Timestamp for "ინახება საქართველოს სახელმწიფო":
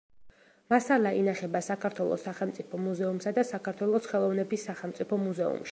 1.17-2.81